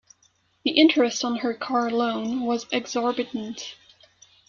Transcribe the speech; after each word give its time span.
The 0.63 0.71
interest 0.71 1.23
on 1.23 1.35
her 1.35 1.53
car 1.53 1.91
loan 1.91 2.41
was 2.41 2.65
exorbitant. 2.71 3.75